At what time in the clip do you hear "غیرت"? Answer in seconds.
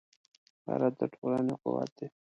0.65-0.93